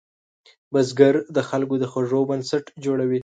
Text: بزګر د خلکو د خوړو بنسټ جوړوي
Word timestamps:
بزګر 0.73 1.15
د 1.35 1.37
خلکو 1.49 1.75
د 1.81 1.83
خوړو 1.91 2.21
بنسټ 2.29 2.65
جوړوي 2.83 3.19